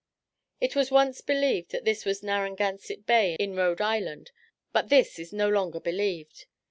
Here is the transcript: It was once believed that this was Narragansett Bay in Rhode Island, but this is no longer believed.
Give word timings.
It 0.59 0.75
was 0.75 0.89
once 0.89 1.21
believed 1.21 1.69
that 1.69 1.85
this 1.85 2.05
was 2.05 2.23
Narragansett 2.23 3.05
Bay 3.05 3.35
in 3.39 3.55
Rhode 3.55 3.81
Island, 3.81 4.31
but 4.73 4.89
this 4.89 5.19
is 5.19 5.31
no 5.31 5.47
longer 5.47 5.79
believed. 5.79 6.47